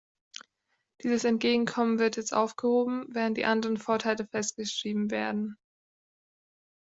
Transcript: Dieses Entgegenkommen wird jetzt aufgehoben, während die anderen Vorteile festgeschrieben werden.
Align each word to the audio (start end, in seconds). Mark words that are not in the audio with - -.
Dieses 1.03 1.25
Entgegenkommen 1.25 1.99
wird 1.99 2.15
jetzt 2.17 2.33
aufgehoben, 2.33 3.05
während 3.13 3.37
die 3.37 3.45
anderen 3.45 3.77
Vorteile 3.77 4.25
festgeschrieben 4.25 5.11
werden. 5.11 5.57